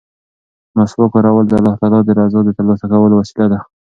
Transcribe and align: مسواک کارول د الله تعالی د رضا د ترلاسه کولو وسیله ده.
مسواک 0.77 1.09
کارول 1.13 1.45
د 1.47 1.53
الله 1.59 1.75
تعالی 1.81 1.99
د 2.03 2.09
رضا 2.19 2.39
د 2.45 2.49
ترلاسه 2.57 2.85
کولو 2.91 3.15
وسیله 3.21 3.45
ده. 3.51 3.59